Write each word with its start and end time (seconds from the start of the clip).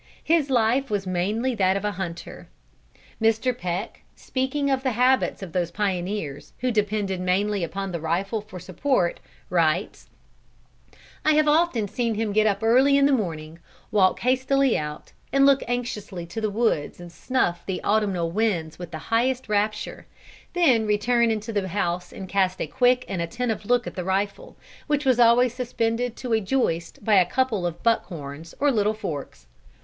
His 0.23 0.49
life 0.49 0.89
was 0.89 1.05
mainly 1.05 1.53
that 1.53 1.77
of 1.77 1.85
a 1.85 1.91
hunter. 1.91 2.47
Mr. 3.21 3.55
Peck, 3.55 4.01
speaking 4.15 4.71
of 4.71 4.81
the 4.81 4.93
habits 4.93 5.43
of 5.43 5.51
those 5.53 5.69
pioneers 5.69 6.53
who 6.61 6.71
depended 6.71 7.21
mainly 7.21 7.63
upon 7.63 7.91
the 7.91 7.99
rifle 7.99 8.41
for 8.41 8.59
support, 8.59 9.19
writes: 9.51 10.09
"I 11.23 11.33
have 11.33 11.47
often 11.47 11.87
seen 11.87 12.15
him 12.15 12.31
get 12.33 12.47
up 12.47 12.63
early 12.63 12.97
in 12.97 13.05
the 13.05 13.11
morning, 13.11 13.59
walk 13.91 14.21
hastily 14.21 14.75
out, 14.75 15.11
and 15.31 15.45
look 15.45 15.61
anxiously 15.67 16.25
to 16.25 16.41
the 16.41 16.49
woods 16.49 16.99
and 16.99 17.11
snuff 17.11 17.63
the 17.67 17.79
autumnal 17.83 18.31
winds 18.31 18.79
with 18.79 18.89
the 18.89 19.11
highest 19.13 19.49
rapture; 19.49 20.07
then 20.53 20.87
return 20.87 21.29
into 21.29 21.53
the 21.53 21.67
house 21.67 22.11
and 22.11 22.27
cast 22.27 22.59
a 22.59 22.65
quick 22.65 23.05
and 23.07 23.21
attentive 23.21 23.67
look 23.67 23.85
at 23.85 23.93
the 23.95 24.03
rifle, 24.03 24.57
which 24.87 25.05
was 25.05 25.19
always 25.19 25.53
suspended 25.53 26.15
to 26.15 26.33
a 26.33 26.41
joist 26.41 27.03
by 27.05 27.13
a 27.17 27.23
couple 27.23 27.67
of 27.67 27.83
buck 27.83 28.05
horns 28.05 28.55
or 28.59 28.71
little 28.71 28.95
forks. 28.95 29.45